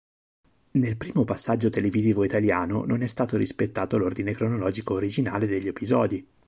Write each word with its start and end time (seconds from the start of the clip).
Nel 0.71 0.97
primo 0.97 1.25
passaggio 1.25 1.69
televisivo 1.69 2.23
italiano, 2.23 2.85
non 2.85 3.03
è 3.03 3.05
stato 3.05 3.37
rispettato 3.37 3.99
l'ordine 3.99 4.33
cronologico 4.33 4.95
originale 4.95 5.45
degli 5.45 5.67
episodi. 5.67 6.27